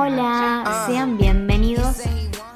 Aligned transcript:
Hola, 0.00 0.84
sean 0.86 1.18
bienvenidos 1.18 2.02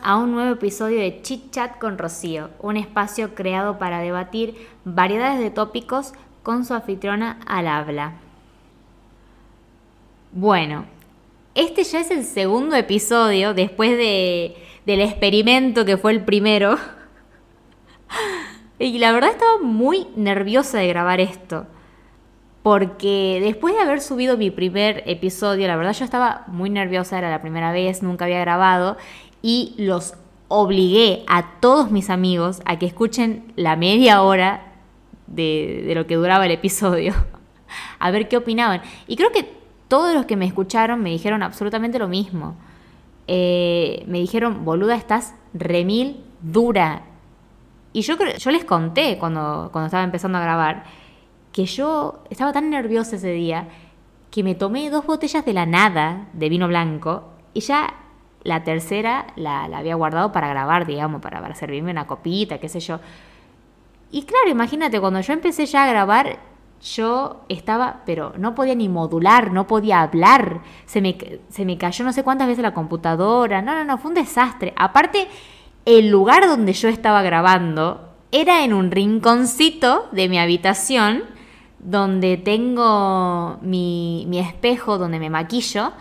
a 0.01 0.17
un 0.17 0.31
nuevo 0.31 0.53
episodio 0.53 1.01
de 1.01 1.23
Chit 1.23 1.51
Chat 1.51 1.77
con 1.81 1.99
Rocío, 1.99 2.51
un 2.61 2.77
espacio 2.77 3.35
creado 3.35 3.81
para 3.81 3.99
debatir 3.99 4.69
variedades 4.85 5.41
de 5.41 5.51
tópicos 5.51 6.13
con 6.45 6.65
su 6.65 6.73
anfitriona 6.73 7.41
al 7.45 7.67
habla. 7.67 8.13
Bueno, 10.31 10.85
este 11.57 11.83
ya 11.83 11.99
es 11.99 12.13
el 12.13 12.25
segundo 12.25 12.77
episodio 12.77 13.55
después 13.55 13.91
de, 13.91 14.55
del 14.87 15.01
experimento 15.01 15.85
que 15.85 15.97
fue 15.97 16.13
el 16.13 16.25
primero. 16.25 16.79
Y 18.79 18.99
la 18.99 19.13
verdad 19.13 19.31
estaba 19.31 19.59
muy 19.59 20.09
nerviosa 20.17 20.79
de 20.79 20.89
grabar 20.89 21.21
esto 21.21 21.67
porque 22.63 23.41
después 23.43 23.75
de 23.75 23.81
haber 23.81 24.01
subido 24.01 24.37
mi 24.37 24.51
primer 24.51 25.03
episodio, 25.07 25.67
la 25.67 25.77
verdad 25.77 25.95
yo 25.95 26.05
estaba 26.05 26.45
muy 26.47 26.71
nerviosa, 26.71 27.19
era 27.19 27.31
la 27.31 27.41
primera 27.41 27.73
vez, 27.73 28.03
nunca 28.03 28.25
había 28.25 28.41
grabado, 28.41 28.97
y 29.43 29.75
los 29.79 30.15
obligué 30.47 31.25
a 31.27 31.61
todos 31.61 31.91
mis 31.91 32.09
amigos 32.11 32.61
a 32.65 32.79
que 32.79 32.87
escuchen 32.87 33.53
la 33.57 33.75
media 33.75 34.23
hora 34.23 34.75
de, 35.27 35.93
lo 35.95 36.07
que 36.07 36.15
duraba 36.15 36.47
el 36.47 36.53
episodio, 36.53 37.15
a 37.99 38.11
ver 38.11 38.29
qué 38.29 38.37
opinaban. 38.37 38.83
Y 39.09 39.17
creo 39.17 39.33
que 39.33 39.51
todos 39.89 40.15
los 40.15 40.27
que 40.27 40.37
me 40.37 40.47
escucharon 40.47 41.03
me 41.03 41.11
dijeron 41.11 41.43
absolutamente 41.43 41.99
lo 41.99 42.07
mismo. 42.07 42.57
Eh, 43.27 44.05
me 44.07 44.19
dijeron, 44.19 44.65
boluda, 44.65 44.95
estás 44.95 45.35
remil 45.53 46.23
dura. 46.41 47.03
Y 47.93 48.03
yo, 48.03 48.17
yo 48.39 48.51
les 48.51 48.65
conté 48.65 49.19
cuando, 49.19 49.71
cuando 49.73 49.87
estaba 49.87 50.05
empezando 50.05 50.39
a 50.39 50.43
grabar 50.43 50.85
que 51.53 51.67
yo 51.67 52.25
estaba 52.31 52.53
tan 52.53 52.71
nerviosa 52.71 53.17
ese 53.17 53.33
día 53.33 53.69
que 54.31 54.43
me 54.43 54.55
tomé 54.55 54.89
dos 54.91 55.07
botellas 55.07 55.45
de 55.45 55.53
la 55.53 55.67
nada 55.67 56.29
de 56.33 56.49
vino 56.49 56.67
blanco 56.67 57.25
y 57.53 57.61
ya 57.61 57.95
la 58.45 58.65
tercera 58.65 59.27
la, 59.37 59.65
había 59.65 59.95
guardado 59.95 60.33
para 60.33 60.49
grabar, 60.49 60.87
digamos, 60.87 61.21
para, 61.21 61.41
para, 61.41 61.55
servirme 61.55 61.91
una 61.91 62.07
copita, 62.07 62.59
qué 62.59 62.69
sé 62.69 62.81
yo. 62.81 62.99
Y 64.11 64.23
claro, 64.23 64.49
imagínate, 64.49 65.01
cuando 65.01 65.21
yo 65.21 65.33
empecé 65.33 65.67
ya 65.67 65.85
a 65.85 65.89
grabar, 65.89 66.39
yo 66.83 67.45
estaba, 67.49 68.01
pero 68.05 68.33
no 68.37 68.55
podía 68.55 68.75
ni 68.75 68.89
modular, 68.89 69.53
no 69.53 69.67
podía 69.67 70.03
hablar, 70.03 70.63
se 70.87 71.01
me, 71.01 71.17
se 71.49 71.65
me 71.65 71.79
cayó 71.79 72.05
no 72.05 72.13
sé 72.13 72.25
cuántas 72.25 72.49
veces 72.49 72.63
la 72.63 72.75
computadora, 72.75 73.63
no, 73.63 73.75
no, 73.75 73.85
no, 73.85 73.99
fue 73.99 74.09
un 74.09 74.17
desastre. 74.17 74.73
Aparte, 74.77 75.29
el 75.85 76.09
lugar 76.09 76.47
donde 76.47 76.73
yo 76.73 76.89
estaba 76.89 77.23
grabando 77.23 78.09
era 78.33 78.65
en 78.65 78.73
un 78.73 78.91
rinconcito 78.91 80.09
de 80.11 80.29
mi 80.29 80.39
habitación 80.39 81.25
donde 81.83 82.37
tengo 82.37 83.59
mi, 83.61 84.27
espejo 84.39 84.99
donde 84.99 85.19
me 85.19 85.31
maquillo. 85.31 85.93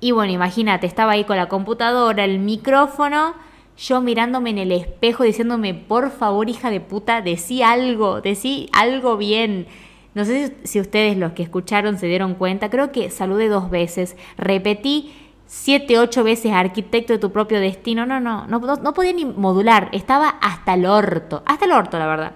Y 0.00 0.12
bueno, 0.12 0.32
imagínate, 0.32 0.86
estaba 0.86 1.12
ahí 1.12 1.24
con 1.24 1.36
la 1.36 1.48
computadora, 1.48 2.24
el 2.24 2.38
micrófono, 2.38 3.34
yo 3.78 4.00
mirándome 4.00 4.50
en 4.50 4.58
el 4.58 4.72
espejo 4.72 5.24
diciéndome, 5.24 5.74
por 5.74 6.10
favor, 6.10 6.48
hija 6.48 6.70
de 6.70 6.80
puta, 6.80 7.22
decí 7.22 7.62
algo, 7.62 8.20
decí 8.20 8.68
algo 8.72 9.16
bien. 9.16 9.66
No 10.14 10.24
sé 10.24 10.56
si 10.64 10.80
ustedes 10.80 11.16
los 11.16 11.32
que 11.32 11.42
escucharon 11.42 11.98
se 11.98 12.06
dieron 12.06 12.34
cuenta, 12.34 12.70
creo 12.70 12.92
que 12.92 13.10
saludé 13.10 13.48
dos 13.48 13.70
veces, 13.70 14.16
repetí 14.36 15.12
siete, 15.46 15.98
ocho 15.98 16.24
veces 16.24 16.52
arquitecto 16.52 17.12
de 17.12 17.18
tu 17.18 17.32
propio 17.32 17.60
destino, 17.60 18.06
no, 18.06 18.20
no, 18.20 18.46
no, 18.46 18.58
no 18.58 18.94
podía 18.94 19.12
ni 19.12 19.24
modular, 19.24 19.88
estaba 19.92 20.28
hasta 20.28 20.74
el 20.74 20.86
orto, 20.86 21.42
hasta 21.46 21.64
el 21.64 21.72
orto, 21.72 21.98
la 21.98 22.06
verdad. 22.06 22.32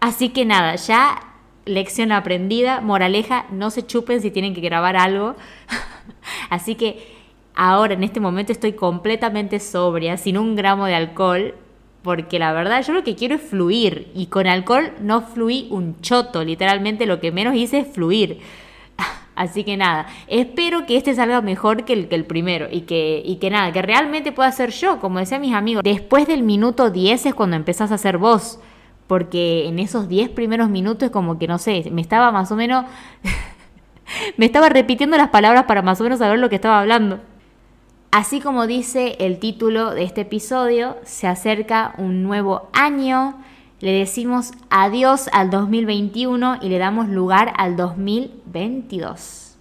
Así 0.00 0.30
que 0.30 0.44
nada, 0.44 0.76
ya 0.76 1.27
lección 1.68 2.12
aprendida, 2.12 2.80
moraleja, 2.80 3.46
no 3.50 3.70
se 3.70 3.86
chupen 3.86 4.20
si 4.20 4.30
tienen 4.30 4.54
que 4.54 4.60
grabar 4.60 4.96
algo. 4.96 5.36
Así 6.50 6.74
que 6.74 7.16
ahora 7.54 7.94
en 7.94 8.04
este 8.04 8.20
momento 8.20 8.52
estoy 8.52 8.72
completamente 8.72 9.60
sobria, 9.60 10.16
sin 10.16 10.38
un 10.38 10.56
gramo 10.56 10.86
de 10.86 10.94
alcohol, 10.94 11.54
porque 12.02 12.38
la 12.38 12.52
verdad 12.52 12.84
yo 12.84 12.92
lo 12.92 13.04
que 13.04 13.16
quiero 13.16 13.34
es 13.34 13.42
fluir 13.42 14.10
y 14.14 14.26
con 14.26 14.46
alcohol 14.46 14.92
no 15.00 15.22
fluí 15.22 15.66
un 15.70 16.00
choto, 16.00 16.44
literalmente 16.44 17.06
lo 17.06 17.20
que 17.20 17.32
menos 17.32 17.54
hice 17.54 17.80
es 17.80 17.88
fluir. 17.88 18.40
Así 19.34 19.64
que 19.64 19.76
nada, 19.76 20.06
espero 20.26 20.86
que 20.86 20.96
este 20.96 21.14
salga 21.14 21.40
mejor 21.42 21.84
que 21.84 21.92
el, 21.92 22.08
que 22.08 22.14
el 22.14 22.24
primero 22.24 22.68
y 22.70 22.82
que, 22.82 23.22
y 23.24 23.36
que 23.36 23.50
nada, 23.50 23.72
que 23.72 23.82
realmente 23.82 24.32
pueda 24.32 24.50
ser 24.52 24.70
yo, 24.70 25.00
como 25.00 25.18
decían 25.18 25.40
mis 25.40 25.54
amigos. 25.54 25.82
Después 25.84 26.26
del 26.26 26.42
minuto 26.42 26.90
10 26.90 27.26
es 27.26 27.34
cuando 27.34 27.56
empezás 27.56 27.92
a 27.92 27.98
ser 27.98 28.18
vos 28.18 28.60
porque 29.08 29.66
en 29.66 29.80
esos 29.80 30.08
10 30.08 30.28
primeros 30.28 30.68
minutos 30.68 31.10
como 31.10 31.38
que 31.38 31.48
no 31.48 31.58
sé, 31.58 31.88
me 31.90 32.02
estaba 32.02 32.30
más 32.30 32.52
o 32.52 32.56
menos, 32.56 32.84
me 34.36 34.46
estaba 34.46 34.68
repitiendo 34.68 35.16
las 35.16 35.30
palabras 35.30 35.64
para 35.64 35.82
más 35.82 36.00
o 36.00 36.04
menos 36.04 36.20
saber 36.20 36.38
lo 36.38 36.48
que 36.48 36.56
estaba 36.56 36.78
hablando. 36.78 37.18
Así 38.10 38.40
como 38.40 38.66
dice 38.66 39.16
el 39.18 39.38
título 39.38 39.90
de 39.90 40.04
este 40.04 40.22
episodio, 40.22 40.96
se 41.04 41.26
acerca 41.26 41.94
un 41.98 42.22
nuevo 42.22 42.68
año, 42.72 43.34
le 43.80 43.92
decimos 43.92 44.52
adiós 44.70 45.28
al 45.32 45.50
2021 45.50 46.58
y 46.62 46.68
le 46.68 46.78
damos 46.78 47.08
lugar 47.08 47.52
al 47.56 47.76
2022. 47.76 49.56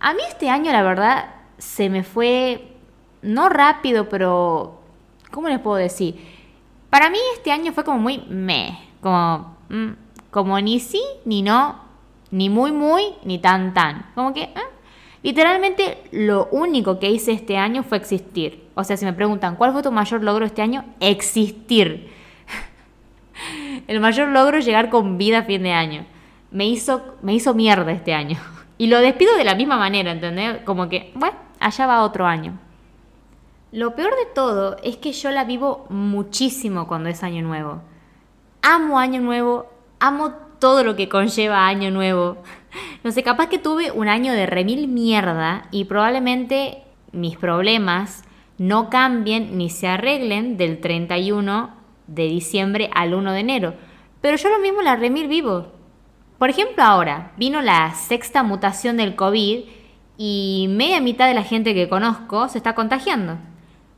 A 0.00 0.14
mí 0.14 0.20
este 0.28 0.50
año 0.50 0.72
la 0.72 0.82
verdad 0.82 1.26
se 1.58 1.88
me 1.88 2.02
fue, 2.02 2.74
no 3.20 3.48
rápido, 3.48 4.08
pero, 4.08 4.80
¿cómo 5.30 5.48
les 5.48 5.60
puedo 5.60 5.76
decir? 5.76 6.31
Para 6.92 7.08
mí 7.08 7.16
este 7.34 7.50
año 7.50 7.72
fue 7.72 7.84
como 7.84 7.96
muy 7.96 8.18
me, 8.28 8.78
como, 9.00 9.56
mm, 9.70 9.92
como 10.30 10.60
ni 10.60 10.78
sí 10.78 11.02
ni 11.24 11.40
no, 11.40 11.80
ni 12.30 12.50
muy 12.50 12.70
muy, 12.70 13.14
ni 13.24 13.38
tan 13.38 13.72
tan. 13.72 14.10
Como 14.14 14.34
que, 14.34 14.42
eh. 14.42 14.54
literalmente 15.22 16.02
lo 16.12 16.48
único 16.52 16.98
que 16.98 17.10
hice 17.10 17.32
este 17.32 17.56
año 17.56 17.82
fue 17.82 17.96
existir. 17.96 18.68
O 18.74 18.84
sea, 18.84 18.98
si 18.98 19.06
me 19.06 19.14
preguntan, 19.14 19.56
¿cuál 19.56 19.72
fue 19.72 19.82
tu 19.82 19.90
mayor 19.90 20.22
logro 20.22 20.44
este 20.44 20.60
año? 20.60 20.84
Existir. 21.00 22.12
El 23.86 23.98
mayor 23.98 24.28
logro 24.28 24.58
es 24.58 24.66
llegar 24.66 24.90
con 24.90 25.16
vida 25.16 25.38
a 25.38 25.44
fin 25.44 25.62
de 25.62 25.72
año. 25.72 26.04
Me 26.50 26.66
hizo, 26.66 27.16
me 27.22 27.32
hizo 27.32 27.54
mierda 27.54 27.90
este 27.90 28.12
año. 28.12 28.36
Y 28.76 28.88
lo 28.88 28.98
despido 28.98 29.34
de 29.36 29.44
la 29.44 29.54
misma 29.54 29.78
manera, 29.78 30.10
¿entendés? 30.10 30.58
Como 30.64 30.90
que, 30.90 31.10
bueno, 31.14 31.36
allá 31.58 31.86
va 31.86 32.02
otro 32.02 32.26
año. 32.26 32.58
Lo 33.72 33.96
peor 33.96 34.10
de 34.10 34.26
todo 34.34 34.76
es 34.82 34.98
que 34.98 35.12
yo 35.12 35.30
la 35.30 35.44
vivo 35.44 35.86
muchísimo 35.88 36.86
cuando 36.86 37.08
es 37.08 37.22
año 37.22 37.40
nuevo. 37.40 37.80
Amo 38.60 38.98
año 38.98 39.22
nuevo, 39.22 39.66
amo 39.98 40.32
todo 40.58 40.84
lo 40.84 40.94
que 40.94 41.08
conlleva 41.08 41.66
año 41.66 41.90
nuevo. 41.90 42.36
No 43.02 43.12
sé, 43.12 43.22
capaz 43.22 43.48
que 43.48 43.58
tuve 43.58 43.90
un 43.90 44.08
año 44.08 44.34
de 44.34 44.44
remil 44.44 44.88
mierda 44.88 45.68
y 45.70 45.84
probablemente 45.84 46.82
mis 47.12 47.38
problemas 47.38 48.24
no 48.58 48.90
cambien 48.90 49.56
ni 49.56 49.70
se 49.70 49.88
arreglen 49.88 50.58
del 50.58 50.78
31 50.80 51.70
de 52.08 52.24
diciembre 52.24 52.90
al 52.94 53.14
1 53.14 53.32
de 53.32 53.40
enero. 53.40 53.74
Pero 54.20 54.36
yo 54.36 54.50
lo 54.50 54.58
mismo 54.58 54.82
la 54.82 54.96
remil 54.96 55.28
vivo. 55.28 55.72
Por 56.38 56.50
ejemplo, 56.50 56.84
ahora 56.84 57.32
vino 57.38 57.62
la 57.62 57.94
sexta 57.94 58.42
mutación 58.42 58.98
del 58.98 59.16
COVID 59.16 59.64
y 60.18 60.66
media 60.68 61.00
mitad 61.00 61.26
de 61.26 61.34
la 61.34 61.42
gente 61.42 61.72
que 61.72 61.88
conozco 61.88 62.50
se 62.50 62.58
está 62.58 62.74
contagiando. 62.74 63.38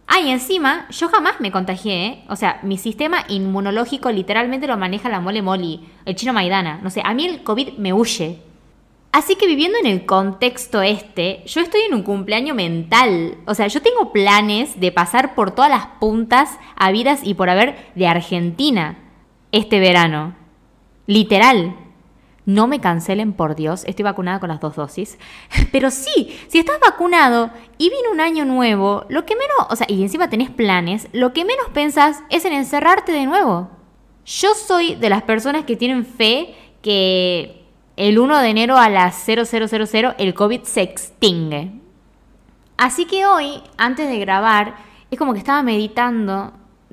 Ah, 0.07 0.21
y 0.21 0.31
encima, 0.31 0.87
yo 0.91 1.09
jamás 1.09 1.41
me 1.41 1.51
contagié, 1.51 2.07
¿eh? 2.07 2.25
O 2.29 2.37
sea, 2.37 2.61
mi 2.63 2.77
sistema 2.79 3.25
inmunológico 3.29 4.11
literalmente 4.11 4.67
lo 4.67 4.77
maneja 4.77 5.09
la 5.09 5.21
mole 5.21 5.43
moli, 5.43 5.81
el 6.05 6.15
chino 6.15 6.33
maidana. 6.33 6.79
No 6.83 6.91
sé, 6.91 7.01
a 7.05 7.15
mí 7.15 7.25
el 7.25 7.43
COVID 7.43 7.79
me 7.79 7.93
huye. 7.93 8.43
Así 9.13 9.37
que 9.37 9.47
viviendo 9.47 9.79
en 9.79 9.87
el 9.87 10.07
contexto 10.07 10.83
este, 10.83 11.45
yo 11.47 11.61
estoy 11.61 11.83
en 11.83 11.95
un 11.95 12.03
cumpleaños 12.03 12.57
mental. 12.57 13.39
O 13.47 13.55
sea, 13.55 13.69
yo 13.69 13.81
tengo 13.81 14.13
planes 14.13 14.81
de 14.81 14.91
pasar 14.91 15.35
por 15.35 15.53
todas 15.53 15.71
las 15.71 15.87
puntas 16.01 16.59
habidas 16.77 17.21
y 17.23 17.35
por 17.35 17.49
haber 17.49 17.93
de 17.95 18.09
Argentina 18.09 18.99
este 19.53 19.79
verano. 19.79 20.35
Literal 21.07 21.77
no 22.47 22.67
me 22.67 22.81
cancelen 22.81 23.33
por 23.33 23.55
Dios, 23.57 23.85
estoy 23.87 24.03
vacunada 24.03 24.41
con 24.41 24.49
las 24.49 24.61
dos 24.61 24.77
dosis. 24.77 25.19
Pero 25.73 25.91
sí, 25.91 26.37
si 26.49 26.59
estás 26.59 26.79
vacunado 26.81 27.51
y 27.79 27.91
viene 27.91 28.09
un 28.13 28.21
año 28.21 28.45
nuevo, 28.45 29.07
lo 29.09 29.25
que 29.25 29.35
menos, 29.35 29.71
o 29.71 29.77
sea, 29.77 29.87
y 29.89 30.03
encima 30.03 30.29
tenés 30.29 30.51
planes, 30.51 31.09
lo 31.13 31.33
que 31.33 31.45
menos 31.45 31.67
pensás 31.73 32.23
es 32.31 32.45
en 32.45 32.53
encerrarte 32.53 33.13
de 33.13 33.27
nuevo. 33.27 33.71
Yo 34.27 34.55
soy 34.55 34.95
de 34.95 35.11
las 35.11 35.23
personas 35.23 35.65
que 35.65 35.77
tienen 35.77 36.05
fe 36.07 36.55
que 36.83 37.65
el 37.97 38.19
1 38.19 38.39
de 38.41 38.49
enero 38.49 38.77
a 38.77 38.89
las 38.89 39.25
0000 39.25 40.15
el 40.19 40.35
COVID 40.35 40.63
se 40.63 40.83
extingue. 40.83 41.73
Así 42.77 43.05
que 43.07 43.25
hoy, 43.25 43.63
antes 43.77 44.09
de 44.09 44.19
grabar, 44.19 44.77
es 45.11 45.19
como 45.19 45.33
que 45.33 45.39
estaba 45.39 45.63
meditando 45.63 46.53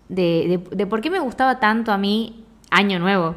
de, 0.09 0.61
de 0.71 0.85
por 0.85 1.01
qué 1.01 1.09
me 1.09 1.19
gustaba 1.19 1.59
tanto 1.59 1.91
a 1.91 1.97
mí 1.97 2.43
Año 2.69 2.99
Nuevo. 2.99 3.35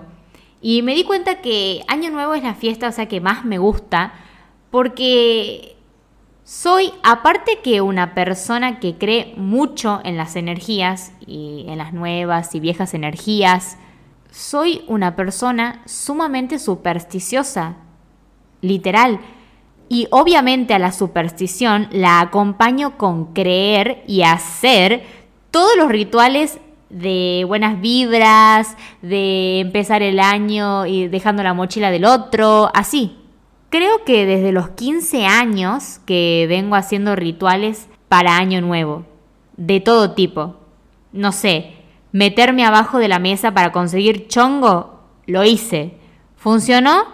Y 0.66 0.80
me 0.80 0.94
di 0.94 1.04
cuenta 1.04 1.42
que 1.42 1.84
Año 1.88 2.10
Nuevo 2.10 2.32
es 2.32 2.42
la 2.42 2.54
fiesta, 2.54 2.88
o 2.88 2.92
sea, 2.92 3.06
que 3.06 3.20
más 3.20 3.44
me 3.44 3.58
gusta, 3.58 4.14
porque 4.70 5.76
soy, 6.42 6.90
aparte 7.02 7.58
que 7.62 7.82
una 7.82 8.14
persona 8.14 8.80
que 8.80 8.96
cree 8.96 9.34
mucho 9.36 10.00
en 10.04 10.16
las 10.16 10.36
energías 10.36 11.12
y 11.26 11.66
en 11.68 11.76
las 11.76 11.92
nuevas 11.92 12.54
y 12.54 12.60
viejas 12.60 12.94
energías, 12.94 13.76
soy 14.30 14.86
una 14.88 15.16
persona 15.16 15.82
sumamente 15.84 16.58
supersticiosa, 16.58 17.76
literal. 18.62 19.20
Y 19.90 20.08
obviamente 20.12 20.72
a 20.72 20.78
la 20.78 20.92
superstición 20.92 21.88
la 21.90 22.20
acompaño 22.20 22.96
con 22.96 23.34
creer 23.34 24.02
y 24.06 24.22
hacer 24.22 25.04
todos 25.50 25.76
los 25.76 25.90
rituales 25.90 26.58
de 26.94 27.44
buenas 27.46 27.80
vibras, 27.80 28.76
de 29.02 29.60
empezar 29.60 30.02
el 30.02 30.20
año 30.20 30.86
y 30.86 31.08
dejando 31.08 31.42
la 31.42 31.52
mochila 31.52 31.90
del 31.90 32.04
otro, 32.04 32.70
así. 32.72 33.18
Creo 33.68 34.04
que 34.04 34.24
desde 34.24 34.52
los 34.52 34.70
15 34.70 35.26
años 35.26 36.00
que 36.06 36.46
vengo 36.48 36.76
haciendo 36.76 37.16
rituales 37.16 37.88
para 38.08 38.36
Año 38.36 38.60
Nuevo, 38.60 39.04
de 39.56 39.80
todo 39.80 40.12
tipo. 40.12 40.60
No 41.12 41.32
sé, 41.32 41.72
meterme 42.12 42.64
abajo 42.64 42.98
de 42.98 43.08
la 43.08 43.18
mesa 43.18 43.52
para 43.52 43.72
conseguir 43.72 44.28
chongo, 44.28 45.00
lo 45.26 45.42
hice. 45.42 45.98
¿Funcionó? 46.36 47.06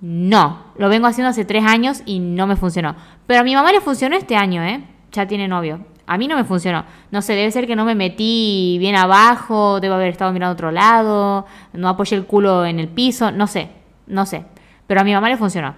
No. 0.00 0.66
Lo 0.78 0.88
vengo 0.88 1.08
haciendo 1.08 1.30
hace 1.30 1.44
tres 1.44 1.64
años 1.64 2.02
y 2.06 2.20
no 2.20 2.46
me 2.46 2.54
funcionó. 2.54 2.94
Pero 3.26 3.40
a 3.40 3.44
mi 3.44 3.56
mamá 3.56 3.72
le 3.72 3.80
funcionó 3.80 4.14
este 4.14 4.36
año, 4.36 4.62
¿eh? 4.62 4.84
Ya 5.10 5.26
tiene 5.26 5.48
novio. 5.48 5.80
A 6.06 6.18
mí 6.18 6.28
no 6.28 6.36
me 6.36 6.44
funcionó. 6.44 6.84
No 7.10 7.20
sé, 7.20 7.34
debe 7.34 7.50
ser 7.50 7.66
que 7.66 7.76
no 7.76 7.84
me 7.84 7.94
metí 7.94 8.76
bien 8.78 8.94
abajo, 8.94 9.80
debo 9.80 9.94
haber 9.94 10.08
estado 10.08 10.32
mirando 10.32 10.52
a 10.52 10.54
otro 10.54 10.70
lado, 10.70 11.46
no 11.72 11.88
apoyé 11.88 12.16
el 12.16 12.26
culo 12.26 12.64
en 12.64 12.78
el 12.78 12.88
piso, 12.88 13.32
no 13.32 13.46
sé, 13.46 13.70
no 14.06 14.24
sé. 14.24 14.44
Pero 14.86 15.00
a 15.00 15.04
mi 15.04 15.12
mamá 15.12 15.28
le 15.28 15.36
funcionó. 15.36 15.74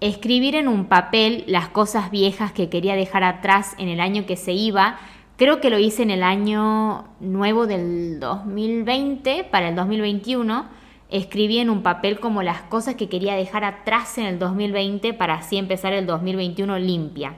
Escribir 0.00 0.54
en 0.54 0.68
un 0.68 0.86
papel 0.86 1.44
las 1.48 1.68
cosas 1.68 2.10
viejas 2.10 2.52
que 2.52 2.70
quería 2.70 2.94
dejar 2.94 3.24
atrás 3.24 3.74
en 3.78 3.88
el 3.88 4.00
año 4.00 4.26
que 4.26 4.36
se 4.36 4.52
iba, 4.52 4.96
creo 5.36 5.60
que 5.60 5.70
lo 5.70 5.78
hice 5.78 6.02
en 6.02 6.10
el 6.10 6.22
año 6.22 7.04
nuevo 7.20 7.66
del 7.66 8.20
2020 8.20 9.44
para 9.44 9.68
el 9.68 9.74
2021. 9.74 10.66
Escribí 11.10 11.58
en 11.58 11.68
un 11.68 11.82
papel 11.82 12.20
como 12.20 12.42
las 12.42 12.62
cosas 12.62 12.94
que 12.94 13.08
quería 13.08 13.34
dejar 13.34 13.64
atrás 13.64 14.18
en 14.18 14.26
el 14.26 14.38
2020 14.38 15.14
para 15.14 15.34
así 15.34 15.58
empezar 15.58 15.92
el 15.92 16.06
2021 16.06 16.78
limpia. 16.78 17.34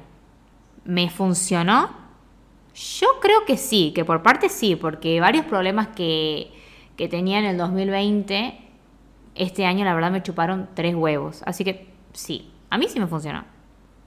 ¿Me 0.85 1.09
funcionó? 1.09 2.10
Yo 2.75 3.09
creo 3.21 3.45
que 3.47 3.57
sí, 3.57 3.93
que 3.95 4.05
por 4.05 4.23
parte 4.23 4.49
sí, 4.49 4.77
porque 4.77 5.21
varios 5.21 5.45
problemas 5.45 5.89
que, 5.89 6.51
que 6.97 7.09
tenía 7.09 7.39
en 7.39 7.45
el 7.45 7.57
2020, 7.57 8.59
este 9.35 9.67
año 9.67 9.85
la 9.85 9.95
verdad 9.95 10.11
me 10.11 10.23
chuparon 10.23 10.69
tres 10.75 10.95
huevos. 10.95 11.43
Así 11.47 11.65
que 11.65 11.89
sí, 12.13 12.51
a 12.71 12.79
mí 12.79 12.87
sí 12.89 13.01
me 13.01 13.07
funcionó. 13.07 13.45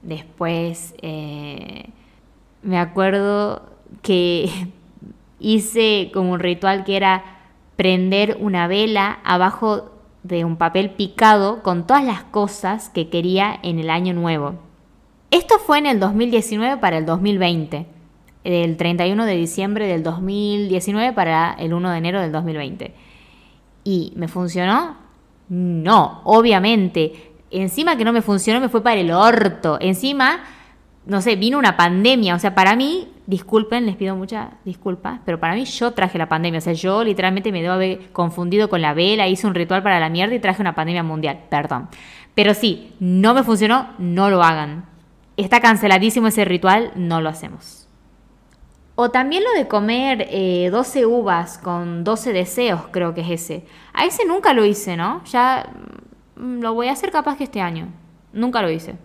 Después 0.01 0.95
eh, 1.01 1.89
me 2.61 2.77
acuerdo 2.77 3.63
que 4.01 4.49
hice 5.39 6.11
como 6.13 6.31
un 6.31 6.39
ritual 6.39 6.83
que 6.83 6.95
era 6.95 7.23
prender 7.75 8.37
una 8.39 8.67
vela 8.67 9.19
abajo 9.23 9.91
de 10.23 10.45
un 10.45 10.55
papel 10.55 10.91
picado 10.91 11.63
con 11.63 11.85
todas 11.85 12.03
las 12.03 12.23
cosas 12.23 12.89
que 12.89 13.09
quería 13.09 13.59
en 13.61 13.79
el 13.79 13.89
año 13.89 14.13
nuevo. 14.13 14.55
Esto 15.31 15.59
fue 15.59 15.79
en 15.79 15.87
el 15.87 15.99
2019 15.99 16.77
para 16.77 16.97
el 16.97 17.05
2020 17.05 17.92
del 18.43 18.77
31 18.77 19.25
de 19.25 19.35
diciembre 19.35 19.87
del 19.87 20.03
2019 20.03 21.13
para 21.13 21.53
el 21.53 21.73
1 21.73 21.91
de 21.91 21.97
enero 21.97 22.21
del 22.21 22.31
2020. 22.31 22.93
¿Y 23.83 24.13
me 24.15 24.27
funcionó? 24.27 24.97
No, 25.49 26.21
obviamente. 26.23 27.31
Encima 27.51 27.95
que 27.95 28.05
no 28.05 28.13
me 28.13 28.21
funcionó, 28.21 28.59
me 28.59 28.69
fue 28.69 28.81
para 28.81 28.99
el 28.99 29.11
orto. 29.11 29.77
Encima, 29.79 30.39
no 31.05 31.21
sé, 31.21 31.35
vino 31.35 31.59
una 31.59 31.77
pandemia. 31.77 32.35
O 32.35 32.39
sea, 32.39 32.55
para 32.55 32.75
mí, 32.75 33.07
disculpen, 33.27 33.85
les 33.85 33.95
pido 33.95 34.15
muchas 34.15 34.49
disculpas, 34.65 35.19
pero 35.25 35.39
para 35.39 35.53
mí 35.53 35.65
yo 35.65 35.91
traje 35.91 36.17
la 36.17 36.27
pandemia. 36.27 36.57
O 36.57 36.61
sea, 36.61 36.73
yo 36.73 37.03
literalmente 37.03 37.51
me 37.51 37.61
debo 37.61 37.75
haber 37.75 38.11
confundido 38.11 38.69
con 38.69 38.81
la 38.81 38.93
vela, 38.93 39.27
hice 39.27 39.47
un 39.47 39.55
ritual 39.55 39.83
para 39.83 39.99
la 39.99 40.09
mierda 40.09 40.35
y 40.35 40.39
traje 40.39 40.61
una 40.61 40.75
pandemia 40.75 41.03
mundial. 41.03 41.41
Perdón. 41.49 41.89
Pero 42.33 42.53
sí, 42.53 42.93
no 42.99 43.33
me 43.33 43.43
funcionó, 43.43 43.89
no 43.99 44.29
lo 44.29 44.43
hagan. 44.43 44.85
Está 45.37 45.59
canceladísimo 45.59 46.27
ese 46.27 46.45
ritual, 46.45 46.91
no 46.95 47.21
lo 47.21 47.29
hacemos. 47.29 47.82
O 48.95 49.09
también 49.09 49.43
lo 49.43 49.51
de 49.53 49.67
comer 49.67 50.19
12 50.71 50.99
eh, 50.99 51.05
uvas 51.05 51.57
con 51.57 52.03
12 52.03 52.31
deseos, 52.31 52.81
creo 52.91 53.13
que 53.13 53.21
es 53.21 53.29
ese. 53.29 53.65
A 53.91 54.05
ese 54.05 54.25
nunca 54.25 54.53
lo 54.53 54.65
hice, 54.65 54.95
¿no? 54.95 55.23
Ya 55.25 55.67
mm, 56.35 56.59
lo 56.61 56.73
voy 56.75 56.87
a 56.87 56.91
hacer 56.91 57.11
capaz 57.11 57.37
que 57.37 57.45
este 57.45 57.61
año. 57.61 57.87
Nunca 58.33 58.61
lo 58.61 58.69
hice. 58.69 58.95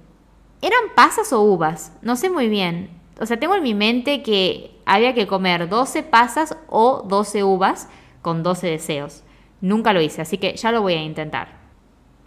¿Eran 0.60 0.80
pasas 0.94 1.32
o 1.32 1.40
uvas? 1.42 1.92
No 2.02 2.16
sé 2.16 2.28
muy 2.28 2.48
bien. 2.48 2.90
O 3.20 3.26
sea, 3.26 3.38
tengo 3.38 3.54
en 3.54 3.62
mi 3.62 3.74
mente 3.74 4.22
que 4.22 4.78
había 4.84 5.14
que 5.14 5.26
comer 5.26 5.68
12 5.68 6.02
pasas 6.02 6.56
o 6.68 7.04
12 7.06 7.44
uvas 7.44 7.88
con 8.20 8.42
12 8.42 8.66
deseos. 8.66 9.24
Nunca 9.60 9.92
lo 9.92 10.00
hice, 10.00 10.22
así 10.22 10.38
que 10.38 10.54
ya 10.54 10.70
lo 10.70 10.82
voy 10.82 10.94
a 10.94 11.02
intentar. 11.02 11.57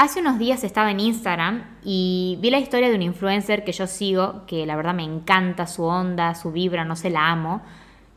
Hace 0.02 0.20
unos 0.20 0.40
días 0.40 0.64
estaba 0.64 0.90
en 0.90 1.00
Instagram 1.00 1.62
y 1.84 2.40
vi 2.42 2.50
la 2.50 2.58
historia 2.58 2.90
de 2.90 2.96
un 2.96 3.04
influencer 3.04 3.64
que 3.64 3.72
yo 3.72 3.86
sigo, 3.86 4.48
que 4.48 4.66
la 4.66 4.76
verdad 4.76 4.96
me 4.96 5.04
encanta 5.04 5.68
su 5.68 5.84
onda, 5.84 6.34
su 6.34 6.52
vibra, 6.52 6.84
no 6.84 6.96
sé, 6.96 7.12
la 7.12 7.30
amo. 7.30 7.62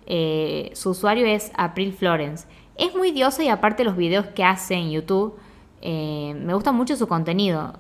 Eh, 0.07 0.71
su 0.73 0.93
usuario 0.93 1.27
es 1.27 1.53
April 1.59 1.93
Florence. 1.93 2.47
Es 2.77 2.97
muy 2.97 3.11
diosa 3.11 3.45
y 3.45 3.51
aparte 3.51 3.85
los 3.85 3.99
videos 3.99 4.25
que 4.29 4.45
hace 4.45 4.77
en 4.77 4.93
YouTube, 4.93 5.39
eh, 5.83 6.33
me 6.43 6.55
gusta 6.55 6.73
mucho 6.73 6.97
su 6.97 7.07
contenido. 7.07 7.75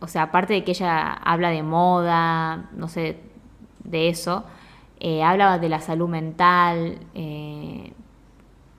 O 0.00 0.08
sea, 0.08 0.22
aparte 0.22 0.54
de 0.54 0.64
que 0.64 0.72
ella 0.72 1.12
habla 1.12 1.50
de 1.50 1.62
moda, 1.62 2.70
no 2.72 2.88
sé, 2.88 3.20
de 3.84 4.08
eso, 4.08 4.42
eh, 4.98 5.22
habla 5.22 5.60
de 5.60 5.68
la 5.68 5.78
salud 5.78 6.08
mental, 6.08 6.98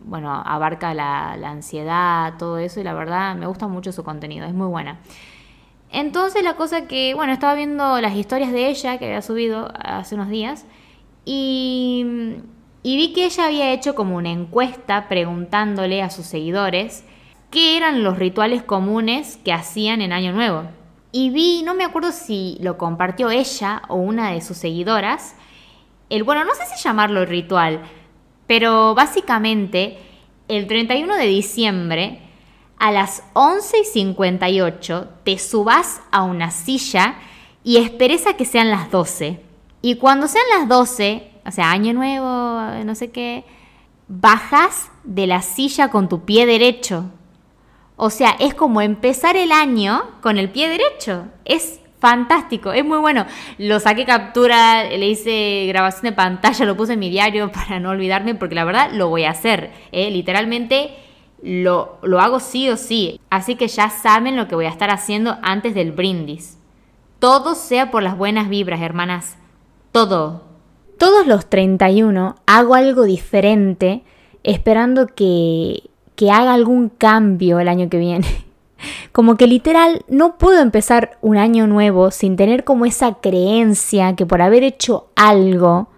bueno, 0.06 0.32
abarca 0.32 0.94
la, 0.94 1.34
ansiedad, 1.34 2.36
todo 2.38 2.58
eso, 2.58 2.80
y 2.80 2.84
la 2.84 2.94
verdad 2.94 3.36
me 3.36 3.48
gusta 3.48 3.68
mucho 3.68 3.92
su 3.92 4.04
contenido, 4.04 4.46
es 4.46 4.54
muy 4.54 4.68
buena. 4.68 5.00
Entonces 5.92 6.44
la 6.44 6.56
cosa 6.56 6.88
que, 6.88 7.14
bueno, 7.14 7.34
estaba 7.34 7.56
viendo 7.56 8.00
las 8.02 8.16
historias 8.16 8.52
de 8.52 8.70
ella 8.70 8.98
que 8.98 9.06
había 9.06 9.22
subido 9.22 9.72
hace 9.80 10.16
unos 10.16 10.30
días 10.30 10.66
y, 11.24 12.06
y 12.84 12.98
vi 12.98 13.14
que 13.14 13.26
ella 13.26 13.46
había 13.46 13.72
hecho 13.72 13.96
como 13.96 14.16
una 14.18 14.32
encuesta 14.32 15.08
preguntándole 15.08 16.02
a 16.02 16.10
sus 16.10 16.26
seguidores 16.26 17.06
qué 17.50 17.78
eran 17.78 18.04
los 18.04 18.20
rituales 18.20 18.64
comunes 18.64 19.38
que 19.44 19.54
hacían 19.54 20.02
en 20.02 20.12
Año 20.12 20.34
Nuevo. 20.34 20.64
Y 21.12 21.30
vi, 21.30 21.64
no 21.64 21.76
me 21.76 21.86
acuerdo 21.86 22.12
si 22.12 22.58
lo 22.60 22.78
compartió 22.78 23.30
ella 23.30 23.84
o 23.88 23.96
una 23.96 24.32
de 24.32 24.42
sus 24.42 24.58
seguidoras, 24.58 25.36
el, 26.10 26.24
bueno, 26.24 26.44
no 26.44 26.54
sé 26.54 26.66
si 26.66 26.84
llamarlo 26.84 27.26
ritual, 27.26 27.82
pero 28.48 28.96
básicamente, 28.96 29.98
el 30.48 30.68
31 30.68 31.16
de 31.16 31.26
diciembre, 31.26 32.20
a 32.78 32.92
las 32.92 33.24
11 33.34 33.80
y 33.80 33.86
58, 33.86 35.10
te 35.24 35.38
subas 35.38 36.02
a 36.12 36.24
una 36.24 36.52
silla 36.52 37.16
y 37.64 37.78
esperes 37.78 38.28
a 38.28 38.38
que 38.38 38.46
sean 38.46 38.70
las 38.70 38.92
12. 38.92 39.42
Y 39.82 39.96
cuando 39.96 40.28
sean 40.28 40.44
las 40.58 40.68
12, 40.68 41.32
o 41.46 41.52
sea, 41.52 41.72
año 41.72 41.94
nuevo, 41.94 42.26
no 42.84 42.96
sé 42.96 43.12
qué, 43.12 43.44
bajas 44.08 44.90
de 45.04 45.28
la 45.28 45.42
silla 45.42 45.90
con 45.90 46.10
tu 46.10 46.26
pie 46.26 46.46
derecho. 46.46 47.06
O 47.96 48.10
sea, 48.10 48.36
es 48.40 48.54
como 48.54 48.82
empezar 48.82 49.38
el 49.38 49.52
año 49.52 50.04
con 50.22 50.38
el 50.38 50.50
pie 50.50 50.70
derecho. 50.70 51.28
Es 51.46 51.80
fantástico, 52.06 52.72
es 52.72 52.86
muy 52.86 53.00
bueno. 53.00 53.26
Lo 53.58 53.80
saqué 53.80 54.06
captura, 54.06 54.84
le 54.84 55.08
hice 55.08 55.66
grabación 55.68 56.04
de 56.04 56.12
pantalla, 56.12 56.64
lo 56.64 56.78
puse 56.78 56.94
en 56.94 57.00
mi 57.00 57.10
diario 57.10 57.52
para 57.52 57.80
no 57.80 57.90
olvidarme, 57.90 58.36
porque 58.36 58.54
la 58.54 58.64
verdad 58.64 58.92
lo 58.94 59.10
voy 59.10 59.24
a 59.24 59.32
hacer. 59.32 59.72
¿eh? 59.92 60.12
Literalmente 60.12 60.92
lo, 61.42 61.98
lo 62.04 62.20
hago 62.20 62.40
sí 62.40 62.70
o 62.70 62.78
sí. 62.78 63.20
Así 63.32 63.56
que 63.56 63.68
ya 63.68 63.90
saben 63.90 64.36
lo 64.36 64.48
que 64.48 64.54
voy 64.54 64.66
a 64.66 64.70
estar 64.70 64.92
haciendo 64.92 65.38
antes 65.42 65.74
del 65.74 65.94
brindis. 65.94 66.60
Todo 67.18 67.56
sea 67.56 67.90
por 67.90 68.04
las 68.04 68.16
buenas 68.16 68.50
vibras, 68.50 68.82
hermanas. 68.82 69.38
Todo. 69.92 70.44
Todos 71.00 71.26
los 71.26 71.50
31 71.50 72.36
hago 72.46 72.76
algo 72.76 73.04
diferente 73.06 74.04
esperando 74.44 75.08
que, 75.08 75.90
que 76.16 76.30
haga 76.30 76.54
algún 76.54 76.90
cambio 76.90 77.60
el 77.60 77.68
año 77.68 77.90
que 77.90 77.98
viene. 77.98 78.45
Como 79.12 79.38
que 79.38 79.48
literal 79.48 80.04
no 80.08 80.38
puedo 80.38 80.62
empezar 80.62 81.18
un 81.22 81.38
año 81.38 81.68
nuevo 81.68 82.12
sin 82.12 82.36
tener 82.36 82.64
como 82.64 82.86
esa 82.86 83.16
creencia 83.16 84.16
que 84.16 84.26
por 84.26 84.42
haber 84.42 84.64
hecho 84.64 85.08
algo, 85.16 85.90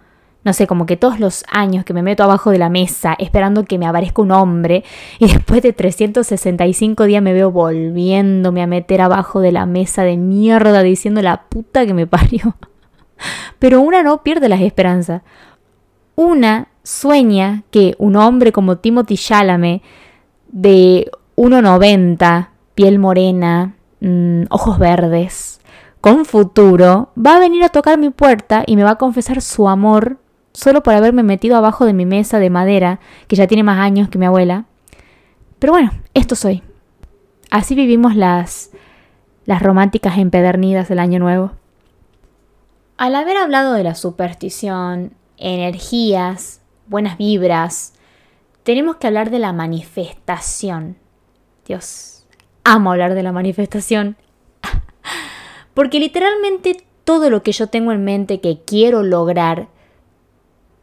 no 0.44 0.52
sé, 0.52 0.66
como 0.66 0.86
que 0.86 0.96
todos 0.96 1.20
los 1.20 1.44
años 1.50 1.84
que 1.84 1.92
me 1.92 2.02
meto 2.02 2.22
abajo 2.22 2.50
de 2.50 2.58
la 2.58 2.70
mesa 2.70 3.14
esperando 3.18 3.64
que 3.64 3.78
me 3.78 3.86
aparezca 3.86 4.22
un 4.22 4.30
hombre 4.30 4.84
y 5.18 5.26
después 5.32 5.62
de 5.62 5.72
365 5.72 7.04
días 7.04 7.22
me 7.22 7.32
veo 7.32 7.50
volviéndome 7.50 8.62
a 8.62 8.66
meter 8.66 9.00
abajo 9.00 9.40
de 9.40 9.52
la 9.52 9.66
mesa 9.66 10.04
de 10.04 10.16
mierda 10.16 10.82
diciendo 10.82 11.20
la 11.22 11.42
puta 11.48 11.86
que 11.86 11.94
me 11.94 12.06
parió. 12.06 12.56
Pero 13.58 13.80
una 13.80 14.02
no 14.02 14.22
pierde 14.22 14.48
las 14.48 14.60
esperanzas. 14.60 15.22
Una 16.14 16.68
sueña 16.82 17.64
que 17.70 17.94
un 17.98 18.16
hombre 18.16 18.50
como 18.50 18.78
Timothy 18.78 19.16
Chalamet 19.16 19.82
de 20.50 21.10
1,90 21.36 22.47
piel 22.78 23.00
morena, 23.00 23.74
mm, 23.98 24.44
ojos 24.50 24.78
verdes, 24.78 25.60
con 26.00 26.24
futuro, 26.24 27.10
va 27.18 27.34
a 27.34 27.40
venir 27.40 27.64
a 27.64 27.70
tocar 27.70 27.98
mi 27.98 28.10
puerta 28.10 28.62
y 28.64 28.76
me 28.76 28.84
va 28.84 28.90
a 28.90 28.98
confesar 28.98 29.42
su 29.42 29.68
amor 29.68 30.18
solo 30.52 30.84
por 30.84 30.94
haberme 30.94 31.24
metido 31.24 31.56
abajo 31.56 31.86
de 31.86 31.92
mi 31.92 32.06
mesa 32.06 32.38
de 32.38 32.50
madera, 32.50 33.00
que 33.26 33.34
ya 33.34 33.48
tiene 33.48 33.64
más 33.64 33.80
años 33.80 34.08
que 34.08 34.18
mi 34.18 34.26
abuela. 34.26 34.66
Pero 35.58 35.72
bueno, 35.72 35.90
esto 36.14 36.36
soy. 36.36 36.62
Así 37.50 37.74
vivimos 37.74 38.14
las, 38.14 38.70
las 39.44 39.60
románticas 39.60 40.16
empedernidas 40.16 40.88
del 40.88 41.00
año 41.00 41.18
nuevo. 41.18 41.50
Al 42.96 43.16
haber 43.16 43.38
hablado 43.38 43.72
de 43.72 43.82
la 43.82 43.96
superstición, 43.96 45.14
energías, 45.36 46.60
buenas 46.86 47.18
vibras, 47.18 47.94
tenemos 48.62 48.98
que 48.98 49.08
hablar 49.08 49.30
de 49.30 49.40
la 49.40 49.52
manifestación. 49.52 50.96
Dios, 51.66 52.17
amo 52.72 52.92
hablar 52.92 53.14
de 53.14 53.22
la 53.22 53.32
manifestación. 53.32 54.16
Porque 55.74 55.98
literalmente 55.98 56.84
todo 57.04 57.30
lo 57.30 57.42
que 57.42 57.52
yo 57.52 57.68
tengo 57.68 57.92
en 57.92 58.04
mente 58.04 58.40
que 58.40 58.60
quiero 58.64 59.02
lograr, 59.02 59.68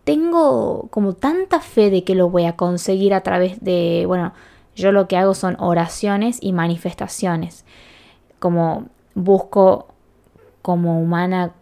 tengo 0.03 0.87
como 0.89 1.13
tanta 1.13 1.59
fe 1.59 1.89
de 1.89 2.03
que 2.03 2.15
lo 2.15 2.29
voy 2.29 2.45
a 2.45 2.55
conseguir 2.55 3.13
a 3.13 3.21
través 3.21 3.63
de, 3.63 4.03
bueno, 4.07 4.33
yo 4.75 4.91
lo 4.91 5.07
que 5.07 5.17
hago 5.17 5.33
son 5.33 5.55
oraciones 5.59 6.39
y 6.41 6.53
manifestaciones. 6.53 7.65
Como 8.39 8.87
busco 9.13 9.87
como 10.61 10.99
humana 10.99 11.53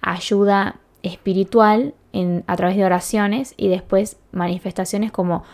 ayuda 0.00 0.76
espiritual 1.02 1.94
en, 2.12 2.42
a 2.46 2.56
través 2.56 2.76
de 2.76 2.84
oraciones 2.84 3.54
y 3.56 3.68
después 3.68 4.16
manifestaciones 4.32 5.12
como 5.12 5.44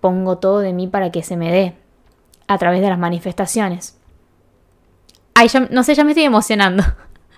pongo 0.00 0.38
todo 0.38 0.60
de 0.60 0.72
mí 0.72 0.86
para 0.86 1.10
que 1.10 1.22
se 1.22 1.36
me 1.36 1.50
dé 1.50 1.74
a 2.54 2.58
través 2.58 2.80
de 2.80 2.88
las 2.88 2.98
manifestaciones. 2.98 3.98
Ay, 5.34 5.48
no 5.70 5.82
sé, 5.82 5.94
ya 5.94 6.04
me 6.04 6.12
estoy 6.12 6.24
emocionando. 6.24 6.82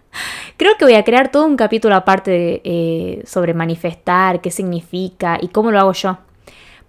Creo 0.57 0.77
que 0.77 0.85
voy 0.85 0.95
a 0.95 1.05
crear 1.05 1.31
todo 1.31 1.47
un 1.47 1.57
capítulo 1.57 1.95
aparte 1.95 2.61
eh, 2.65 3.23
sobre 3.27 3.55
manifestar, 3.55 4.41
qué 4.41 4.51
significa 4.51 5.39
y 5.41 5.49
cómo 5.49 5.71
lo 5.71 5.81
hago 5.81 5.93
yo. 5.93 6.19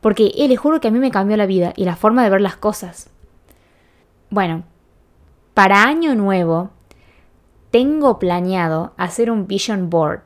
Porque 0.02 0.32
eh, 0.38 0.48
les 0.48 0.60
juro 0.60 0.80
que 0.80 0.88
a 0.88 0.92
mí 0.92 1.00
me 1.00 1.12
cambió 1.12 1.36
la 1.38 1.46
vida 1.46 1.74
y 1.76 1.86
la 1.86 1.96
forma 1.96 2.24
de 2.24 2.30
ver 2.30 2.42
las 2.42 2.56
cosas. 2.56 3.10
Bueno, 4.30 4.64
para 5.54 5.84
año 5.84 6.16
nuevo 6.16 6.70
tengo 7.72 8.20
planeado 8.20 8.94
hacer 8.98 9.32
un 9.32 9.48
vision 9.48 9.90
board, 9.90 10.22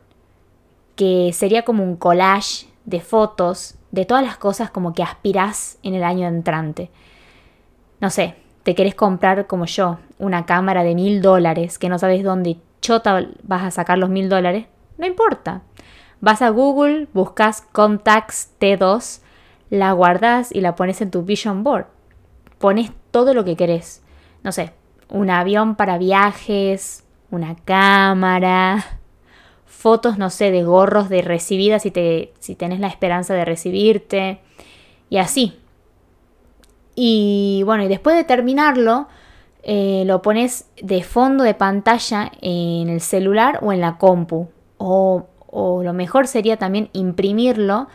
que 0.95 1.31
sería 1.33 1.63
como 1.63 1.83
un 1.83 1.95
collage 1.95 2.67
de 2.85 2.99
fotos 2.99 3.75
de 3.91 4.05
todas 4.05 4.23
las 4.23 4.37
cosas 4.37 4.71
como 4.71 4.93
que 4.93 5.03
aspirás 5.03 5.77
en 5.83 5.93
el 5.93 6.03
año 6.03 6.27
entrante. 6.27 6.89
No 8.01 8.09
sé, 8.09 8.35
te 8.63 8.75
querés 8.75 8.95
comprar 8.95 9.47
como 9.47 9.65
yo 9.65 9.99
una 10.19 10.45
cámara 10.45 10.83
de 10.83 10.95
mil 10.95 11.21
dólares 11.21 11.79
que 11.79 11.87
no 11.87 11.97
sabes 11.97 12.23
dónde 12.23 12.57
chota 12.81 13.27
vas 13.43 13.63
a 13.63 13.71
sacar 13.71 13.97
los 13.97 14.09
mil 14.09 14.27
dólares, 14.27 14.65
no 14.97 15.05
importa. 15.05 15.61
Vas 16.19 16.41
a 16.41 16.49
Google, 16.49 17.07
buscas 17.13 17.61
Contacts 17.71 18.51
T2, 18.59 19.21
la 19.69 19.91
guardas 19.93 20.51
y 20.51 20.61
la 20.61 20.75
pones 20.75 21.01
en 21.01 21.11
tu 21.11 21.23
vision 21.23 21.63
board. 21.63 21.85
Pones 22.57 22.91
todo 23.11 23.33
lo 23.33 23.45
que 23.45 23.55
querés. 23.55 24.03
No 24.43 24.51
sé, 24.51 24.73
un 25.09 25.29
avión 25.29 25.75
para 25.75 25.97
viajes, 25.97 27.03
una 27.29 27.55
cámara, 27.55 28.99
fotos, 29.65 30.17
no 30.17 30.29
sé, 30.29 30.51
de 30.51 30.63
gorros 30.63 31.09
de 31.09 31.21
recibida 31.21 31.79
si, 31.79 31.91
te, 31.91 32.33
si 32.39 32.55
tenés 32.55 32.79
la 32.79 32.87
esperanza 32.87 33.33
de 33.33 33.45
recibirte 33.45 34.41
y 35.09 35.17
así. 35.17 35.60
Y 37.03 37.63
bueno, 37.65 37.83
y 37.83 37.87
después 37.87 38.15
de 38.15 38.23
terminarlo, 38.23 39.07
eh, 39.63 40.03
lo 40.05 40.21
pones 40.21 40.67
de 40.79 41.01
fondo 41.01 41.43
de 41.43 41.55
pantalla 41.55 42.31
en 42.41 42.89
el 42.89 43.01
celular 43.01 43.57
o 43.63 43.73
en 43.73 43.81
la 43.81 43.97
compu. 43.97 44.49
O, 44.77 45.25
o 45.47 45.81
lo 45.81 45.93
mejor 45.93 46.27
sería 46.27 46.57
también 46.57 46.91
imprimirlo 46.93 47.87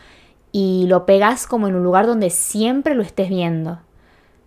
y 0.50 0.86
lo 0.88 1.06
pegas 1.06 1.46
como 1.46 1.68
en 1.68 1.76
un 1.76 1.84
lugar 1.84 2.08
donde 2.08 2.30
siempre 2.30 2.96
lo 2.96 3.02
estés 3.04 3.28
viendo. 3.28 3.78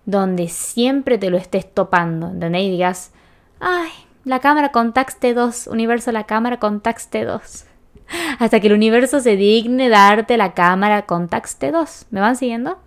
Donde 0.03 0.49
siempre 0.49 1.17
te 1.17 1.29
lo 1.29 1.37
estés 1.37 1.73
topando. 1.73 2.27
Donde 2.27 2.59
Y 2.59 2.69
digas, 2.69 3.13
ay, 3.61 3.87
la 4.25 4.39
cámara 4.41 4.73
Contax 4.73 5.21
T2, 5.21 5.71
universo, 5.71 6.11
la 6.11 6.25
cámara 6.25 6.59
Contax 6.59 7.09
T2. 7.09 7.63
Hasta 8.39 8.59
que 8.59 8.67
el 8.67 8.73
universo 8.73 9.21
se 9.21 9.37
digne 9.37 9.87
darte 9.87 10.35
la 10.35 10.53
cámara 10.53 11.05
Contax 11.05 11.57
T2. 11.61 12.07
¿Me 12.11 12.19
van 12.19 12.35
siguiendo? 12.35 12.77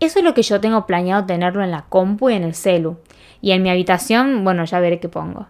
Eso 0.00 0.18
es 0.18 0.24
lo 0.24 0.32
que 0.32 0.42
yo 0.42 0.60
tengo 0.60 0.86
planeado 0.86 1.26
tenerlo 1.26 1.62
en 1.62 1.70
la 1.70 1.82
compu 1.82 2.30
y 2.30 2.34
en 2.34 2.42
el 2.42 2.54
celu. 2.54 2.98
Y 3.42 3.52
en 3.52 3.62
mi 3.62 3.70
habitación, 3.70 4.44
bueno, 4.44 4.64
ya 4.64 4.80
veré 4.80 4.98
qué 4.98 5.08
pongo. 5.08 5.46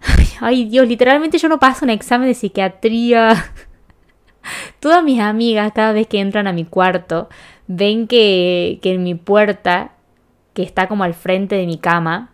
Ay, 0.40 0.66
Dios, 0.66 0.86
literalmente 0.86 1.38
yo 1.38 1.48
no 1.48 1.58
paso 1.58 1.84
un 1.84 1.90
examen 1.90 2.28
de 2.28 2.34
psiquiatría. 2.34 3.52
Todas 4.80 5.02
mis 5.02 5.20
amigas, 5.20 5.72
cada 5.74 5.92
vez 5.92 6.06
que 6.06 6.20
entran 6.20 6.46
a 6.46 6.52
mi 6.52 6.64
cuarto, 6.64 7.28
ven 7.66 8.06
que, 8.06 8.78
que 8.82 8.94
en 8.94 9.02
mi 9.02 9.14
puerta, 9.14 9.92
que 10.52 10.62
está 10.62 10.86
como 10.86 11.04
al 11.04 11.14
frente 11.14 11.56
de 11.56 11.66
mi 11.66 11.78
cama, 11.78 12.32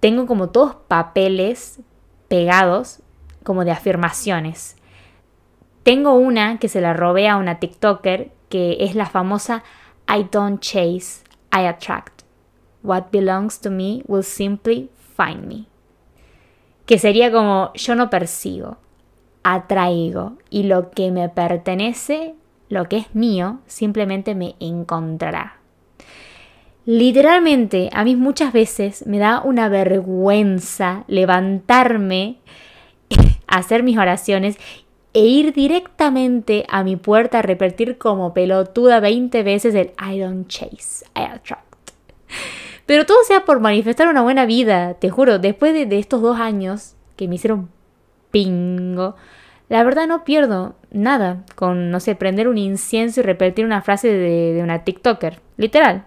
tengo 0.00 0.26
como 0.26 0.50
todos 0.50 0.74
papeles 0.88 1.80
pegados 2.28 3.00
como 3.42 3.64
de 3.64 3.72
afirmaciones. 3.72 4.76
Tengo 5.82 6.14
una 6.14 6.58
que 6.58 6.68
se 6.68 6.80
la 6.80 6.92
robé 6.92 7.28
a 7.28 7.36
una 7.36 7.58
TikToker 7.58 8.30
que 8.48 8.78
es 8.80 8.94
la 8.94 9.06
famosa 9.06 9.64
I 10.08 10.22
don't 10.22 10.60
chase, 10.60 11.22
I 11.52 11.68
attract. 11.68 12.24
What 12.82 13.12
belongs 13.12 13.58
to 13.58 13.70
me 13.70 14.02
will 14.06 14.22
simply 14.22 14.90
find 14.96 15.46
me. 15.46 15.66
Que 16.86 16.98
sería 16.98 17.30
como 17.30 17.72
yo 17.74 17.94
no 17.94 18.08
persigo, 18.08 18.78
atraigo 19.42 20.38
y 20.48 20.62
lo 20.62 20.90
que 20.90 21.10
me 21.10 21.28
pertenece, 21.28 22.34
lo 22.70 22.88
que 22.88 22.96
es 22.96 23.14
mío, 23.14 23.58
simplemente 23.66 24.34
me 24.34 24.56
encontrará. 24.60 25.58
Literalmente, 26.86 27.90
a 27.92 28.02
mí 28.04 28.16
muchas 28.16 28.54
veces 28.54 29.06
me 29.06 29.18
da 29.18 29.42
una 29.42 29.68
vergüenza 29.68 31.04
levantarme, 31.06 32.38
hacer 33.46 33.82
mis 33.82 33.98
oraciones 33.98 34.56
e 35.14 35.20
ir 35.20 35.52
directamente 35.52 36.66
a 36.68 36.84
mi 36.84 36.96
puerta 36.96 37.38
a 37.38 37.42
repetir 37.42 37.98
como 37.98 38.34
pelotuda 38.34 39.00
20 39.00 39.42
veces 39.42 39.74
el 39.74 39.92
I 39.98 40.20
don't 40.20 40.48
chase, 40.48 41.04
I 41.16 41.22
attract. 41.22 41.64
Pero 42.86 43.04
todo 43.04 43.22
sea 43.24 43.44
por 43.44 43.60
manifestar 43.60 44.08
una 44.08 44.22
buena 44.22 44.46
vida, 44.46 44.94
te 44.94 45.10
juro, 45.10 45.38
después 45.38 45.74
de, 45.74 45.98
estos 45.98 46.22
dos 46.22 46.38
años 46.38 46.94
que 47.16 47.28
me 47.28 47.34
hicieron 47.34 47.70
pingo, 48.30 49.16
la 49.68 49.82
verdad 49.82 50.06
no 50.06 50.24
pierdo 50.24 50.74
nada 50.90 51.44
con, 51.54 51.90
no 51.90 52.00
sé, 52.00 52.14
prender 52.14 52.48
un 52.48 52.56
incienso 52.56 53.20
y 53.20 53.24
repetir 53.24 53.66
una 53.66 53.82
frase 53.82 54.08
de, 54.08 54.54
de 54.54 54.62
una 54.62 54.84
TikToker, 54.84 55.40
literal. 55.56 56.06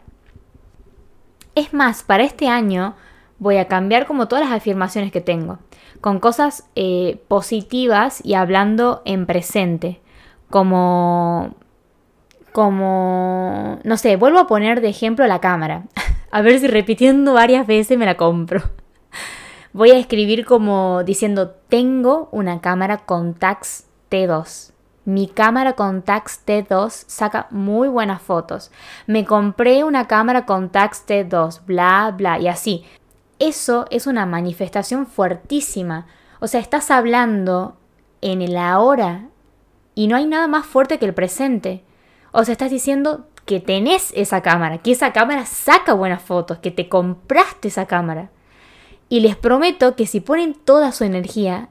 Es 1.54 1.74
más, 1.74 2.02
para 2.02 2.24
este 2.24 2.48
año 2.48 2.96
voy 3.38 3.58
a 3.58 3.68
cambiar 3.68 4.08
como 4.08 4.28
todas 4.28 4.46
las 4.46 4.58
afirmaciones 4.58 5.12
que 5.12 5.22
tengo, 5.22 5.60
con 6.02 6.20
cosas 6.20 6.68
eh, 6.76 7.22
positivas 7.28 8.22
y 8.26 8.34
hablando 8.34 9.04
en 9.06 9.28
presente, 9.28 10.02
como, 10.50 11.56
como, 12.52 13.80
no 13.84 13.98
sé, 13.98 14.16
vuelvo 14.18 14.40
a 14.40 14.48
poner 14.48 14.82
de 14.82 14.90
ejemplo 14.90 15.26
la 15.28 15.40
cámara, 15.40 15.84
a 16.32 16.42
ver 16.42 16.60
si 16.60 16.68
repitiendo 16.68 17.34
varias 17.34 17.68
veces 17.68 17.98
me 17.98 18.06
la 18.06 18.18
compro. 18.18 18.62
Voy 19.74 19.92
a 19.92 19.98
escribir 19.98 20.46
como 20.46 21.04
diciendo, 21.04 21.52
tengo 21.70 22.28
una 22.32 22.60
cámara 22.60 22.98
Contax 22.98 23.86
T2. 24.10 24.74
Mi 25.06 25.28
cámara 25.28 25.74
Contax 25.74 26.46
T2 26.46 27.06
saca 27.08 27.48
muy 27.50 27.88
buenas 27.88 28.22
fotos. 28.22 28.72
Me 29.08 29.26
compré 29.26 29.84
una 29.84 30.08
cámara 30.08 30.46
Contax 30.46 31.08
T2, 31.08 31.66
bla, 31.66 32.14
bla, 32.16 32.40
y 32.40 32.48
así. 32.48 32.86
Eso 33.42 33.88
es 33.90 34.06
una 34.06 34.28
manifestación 34.28 35.08
fuertísima. 35.08 36.06
O 36.40 36.46
sea, 36.46 36.60
estás 36.60 36.92
hablando 36.92 37.76
en 38.22 38.44
el 38.44 38.56
ahora 38.56 39.30
y 39.96 40.06
no 40.06 40.16
hay 40.16 40.28
nada 40.28 40.48
más 40.48 40.64
fuerte 40.68 41.00
que 41.00 41.06
el 41.06 41.16
presente. 41.16 41.84
O 42.34 42.44
sea, 42.46 42.52
estás 42.52 42.70
diciendo 42.70 43.26
que 43.46 43.60
tenés 43.60 44.14
esa 44.16 44.44
cámara, 44.44 44.78
que 44.78 44.92
esa 44.92 45.12
cámara 45.12 45.48
saca 45.48 45.94
buenas 45.94 46.22
fotos, 46.22 46.60
que 46.60 46.70
te 46.70 46.88
compraste 46.88 47.70
esa 47.70 47.88
cámara. 47.88 48.30
Y 49.10 49.22
les 49.22 49.36
prometo 49.36 49.96
que 49.96 50.06
si 50.06 50.20
ponen 50.20 50.54
toda 50.54 50.92
su 50.92 51.04
energía 51.04 51.70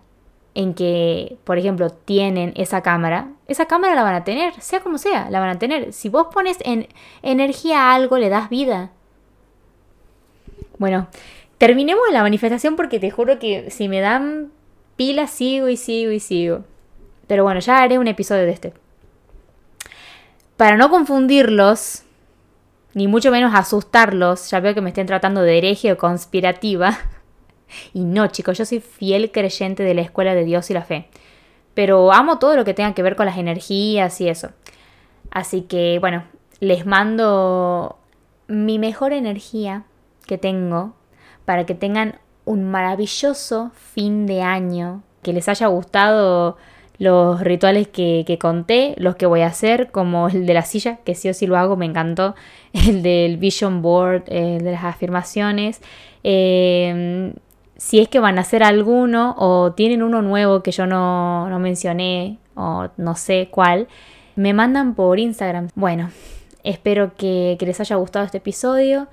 en 0.56 0.74
que, 0.74 1.38
por 1.44 1.56
ejemplo, 1.56 1.90
tienen 1.90 2.52
esa 2.56 2.82
cámara, 2.82 3.28
esa 3.46 3.66
cámara 3.66 3.94
la 3.94 4.02
van 4.02 4.16
a 4.16 4.24
tener, 4.24 4.60
sea 4.60 4.80
como 4.80 4.98
sea, 4.98 5.30
la 5.30 5.38
van 5.38 5.50
a 5.50 5.60
tener. 5.60 5.92
Si 5.92 6.08
vos 6.08 6.26
pones 6.34 6.58
en 6.64 6.88
energía 7.22 7.82
a 7.82 7.94
algo, 7.94 8.18
le 8.18 8.28
das 8.28 8.50
vida. 8.50 8.90
Bueno, 10.78 11.08
terminemos 11.60 12.02
la 12.10 12.22
manifestación 12.22 12.74
porque 12.74 12.98
te 12.98 13.10
juro 13.10 13.38
que 13.38 13.70
si 13.70 13.86
me 13.86 14.00
dan 14.00 14.50
pila, 14.96 15.26
sigo 15.26 15.68
y 15.68 15.76
sigo 15.76 16.10
y 16.10 16.18
sigo. 16.18 16.64
Pero 17.26 17.44
bueno, 17.44 17.60
ya 17.60 17.82
haré 17.82 17.98
un 17.98 18.08
episodio 18.08 18.44
de 18.44 18.50
este. 18.50 18.72
Para 20.56 20.78
no 20.78 20.88
confundirlos, 20.88 22.04
ni 22.94 23.08
mucho 23.08 23.30
menos 23.30 23.54
asustarlos, 23.54 24.50
ya 24.50 24.60
veo 24.60 24.74
que 24.74 24.80
me 24.80 24.88
estén 24.88 25.06
tratando 25.06 25.42
de 25.42 25.58
hereje 25.58 25.92
o 25.92 25.98
conspirativa. 25.98 26.98
Y 27.94 28.00
no, 28.00 28.26
chicos, 28.26 28.58
yo 28.58 28.64
soy 28.64 28.80
fiel 28.80 29.30
creyente 29.30 29.84
de 29.84 29.94
la 29.94 30.00
escuela 30.00 30.34
de 30.34 30.44
Dios 30.44 30.70
y 30.70 30.74
la 30.74 30.82
fe. 30.82 31.08
Pero 31.74 32.12
amo 32.12 32.40
todo 32.40 32.56
lo 32.56 32.64
que 32.64 32.74
tenga 32.74 32.94
que 32.94 33.02
ver 33.04 33.14
con 33.14 33.26
las 33.26 33.38
energías 33.38 34.20
y 34.20 34.28
eso. 34.28 34.50
Así 35.30 35.62
que, 35.62 36.00
bueno, 36.00 36.24
les 36.58 36.84
mando 36.84 37.96
mi 38.48 38.80
mejor 38.80 39.12
energía 39.12 39.84
que 40.26 40.36
tengo 40.36 40.96
para 41.50 41.66
que 41.66 41.74
tengan 41.74 42.14
un 42.44 42.62
maravilloso 42.62 43.72
fin 43.74 44.24
de 44.24 44.40
año, 44.40 45.02
que 45.20 45.32
les 45.32 45.48
haya 45.48 45.66
gustado 45.66 46.56
los 46.98 47.40
rituales 47.40 47.88
que, 47.88 48.38
conté, 48.40 48.94
los 48.98 49.16
que 49.16 49.26
voy 49.26 49.40
a 49.40 49.48
hacer, 49.48 49.90
como 49.90 50.28
el 50.28 50.46
de 50.46 50.54
la 50.54 50.62
silla, 50.62 50.98
que 50.98 51.16
sí 51.16 51.28
o 51.28 51.34
sí 51.34 51.48
lo 51.48 51.58
hago, 51.58 51.74
me 51.74 51.86
encantó, 51.86 52.36
el 52.72 53.02
del 53.02 53.36
vision 53.36 53.82
board, 53.82 54.22
el 54.28 54.62
de 54.62 54.70
las 54.70 54.84
afirmaciones. 54.84 55.80
Em, 56.22 57.32
si 57.76 57.98
es 57.98 58.06
que 58.06 58.20
van 58.20 58.38
a 58.38 58.42
hacer 58.42 58.62
alguno 58.62 59.34
o 59.36 59.72
tienen 59.72 60.04
uno 60.04 60.22
nuevo 60.22 60.62
que 60.62 60.70
yo 60.70 60.86
no, 60.86 61.48
mencioné 61.58 62.38
o 62.54 62.90
no 62.96 63.16
sé 63.16 63.48
cuál, 63.50 63.88
me 64.36 64.54
mandan 64.54 64.94
por 64.94 65.18
Instagram. 65.18 65.66
Bueno, 65.74 66.12
espero 66.62 67.16
que, 67.16 67.56
que 67.58 67.66
les 67.66 67.80
haya 67.80 67.96
gustado 67.96 68.24
este 68.24 68.38
episodio. 68.38 69.08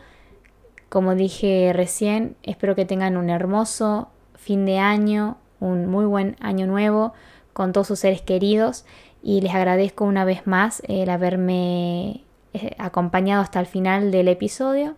Como 0.90 1.16
dije 1.16 1.72
recién, 1.74 2.36
espero 2.44 2.76
que 2.76 2.86
tengan 2.86 3.18
un 3.18 3.30
hermoso 3.30 4.10
fin 4.36 4.66
de 4.66 4.80
año, 4.80 5.38
un 5.60 5.86
muy 5.88 6.06
buen 6.06 6.38
año 6.40 6.68
nuevo 6.68 7.14
con 7.54 7.74
todos 7.74 7.88
sus 7.88 8.00
seres 8.00 8.22
queridos 8.22 8.86
y 9.22 9.42
les 9.42 9.54
agradezco 9.54 10.06
una 10.06 10.26
vez 10.26 10.48
más 10.48 10.82
el 10.88 11.10
haberme 11.10 12.24
eh, 12.54 12.76
acompañado 12.78 13.42
hasta 13.42 13.60
el 13.60 13.66
final 13.66 14.12
del 14.12 14.28
episodio. 14.28 14.96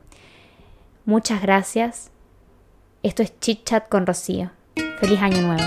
Muchas 1.06 1.42
gracias. 1.42 2.12
Esto 3.02 3.24
es 3.24 3.40
Chit 3.40 3.64
Chat 3.64 3.90
con 3.90 4.06
Rocío. 4.06 4.52
Feliz 5.00 5.22
año 5.22 5.42
nuevo. 5.42 5.64